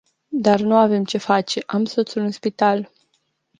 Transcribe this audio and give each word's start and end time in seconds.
Dar 0.31 0.59
nu 0.61 0.75
avem 0.75 1.03
ce 1.03 1.17
face, 1.17 1.61
am 1.65 1.85
soțul 1.85 2.21
în 2.21 2.31
spital. 2.31 2.89